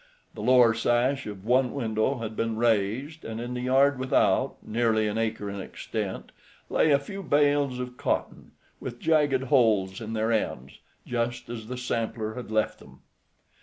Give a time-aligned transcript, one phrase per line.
[0.33, 5.07] The lower sash of one window had been raised, and in the yard without, nearly
[5.07, 6.31] an acre in extent,
[6.71, 11.77] lay a few bales of cotton, with jagged holes in their ends, just as the
[11.77, 13.01] sampler had left them.